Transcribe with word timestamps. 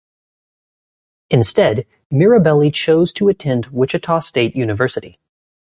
Instead, 1.29 1.85
Mirabelli 2.11 2.73
chose 2.73 3.13
to 3.13 3.27
attend 3.29 3.67
Wichita 3.67 4.17
State 4.19 4.55
University. 4.55 5.19